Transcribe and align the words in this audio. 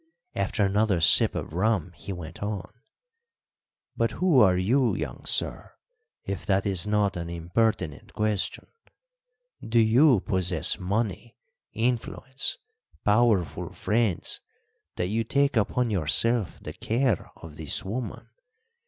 After 0.33 0.65
another 0.65 0.99
sip 0.99 1.35
of 1.35 1.53
rum 1.53 1.91
he 1.91 2.11
went 2.11 2.41
on: 2.41 2.71
"But 3.95 4.13
who 4.13 4.39
are 4.39 4.57
you, 4.57 4.95
young 4.95 5.25
sir, 5.27 5.75
if 6.23 6.43
that 6.47 6.65
is 6.65 6.87
not 6.87 7.15
an 7.15 7.29
impertinent 7.29 8.11
question? 8.13 8.65
Do 9.61 9.79
you 9.79 10.21
possess 10.21 10.79
money, 10.79 11.37
influence, 11.73 12.57
powerful 13.05 13.73
friends, 13.73 14.41
that 14.95 15.09
you 15.09 15.23
take 15.23 15.55
upon 15.55 15.91
yourself 15.91 16.57
the 16.59 16.73
care 16.73 17.29
of 17.35 17.57
this 17.57 17.85
woman? 17.85 18.27